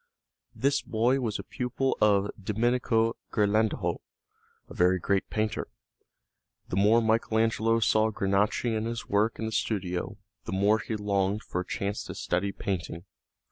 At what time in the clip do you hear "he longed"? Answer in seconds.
10.79-11.43